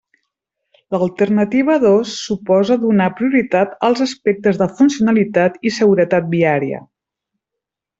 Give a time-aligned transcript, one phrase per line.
[0.95, 6.87] L'alternativa dos suposa donar prioritat als aspectes de funcionalitat i seguretat viària.